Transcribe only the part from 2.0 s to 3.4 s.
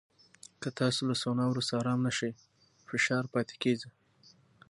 نه شئ، فشار